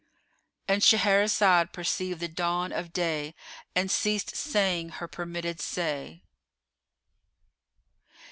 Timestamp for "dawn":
2.27-2.71